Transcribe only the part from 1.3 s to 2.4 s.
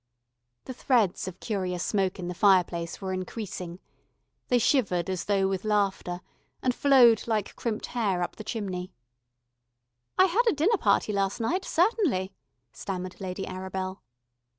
curious smoke in the